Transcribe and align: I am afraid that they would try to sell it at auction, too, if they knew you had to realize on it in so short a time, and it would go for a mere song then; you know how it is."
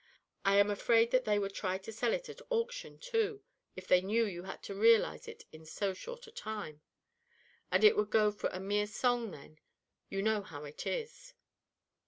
I 0.43 0.55
am 0.57 0.71
afraid 0.71 1.11
that 1.11 1.25
they 1.25 1.37
would 1.37 1.53
try 1.53 1.77
to 1.77 1.91
sell 1.93 2.11
it 2.11 2.27
at 2.27 2.41
auction, 2.49 2.97
too, 2.97 3.43
if 3.75 3.87
they 3.87 4.01
knew 4.01 4.25
you 4.25 4.41
had 4.41 4.63
to 4.63 4.73
realize 4.73 5.27
on 5.27 5.33
it 5.35 5.45
in 5.51 5.63
so 5.63 5.93
short 5.93 6.25
a 6.25 6.31
time, 6.31 6.81
and 7.71 7.83
it 7.83 7.95
would 7.95 8.09
go 8.09 8.31
for 8.31 8.47
a 8.49 8.59
mere 8.59 8.87
song 8.87 9.29
then; 9.29 9.59
you 10.09 10.23
know 10.23 10.41
how 10.41 10.63
it 10.65 10.87
is." 10.87 11.35